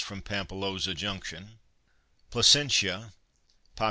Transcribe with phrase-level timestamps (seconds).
[0.03, 1.59] from Pampilhosa Junction.
[2.31, 3.13] PLASENCIA
[3.75, 3.79] (pop.